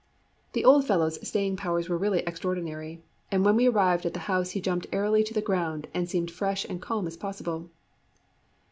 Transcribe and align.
The 0.53 0.65
old 0.65 0.83
fellow's 0.87 1.19
staying 1.27 1.57
powers 1.57 1.87
were 1.87 1.95
really 1.95 2.21
extraordinary, 2.25 3.03
and 3.31 3.45
when 3.45 3.55
we 3.55 3.67
arrived 3.67 4.03
at 4.07 4.15
the 4.15 4.21
house 4.21 4.49
he 4.49 4.59
jumped 4.59 4.87
airily 4.91 5.23
to 5.23 5.33
the 5.35 5.43
ground, 5.45 5.87
and 5.93 6.09
seemed 6.09 6.31
fresh 6.31 6.65
and 6.65 6.81
calm 6.81 7.05
as 7.05 7.17
possible. 7.17 7.69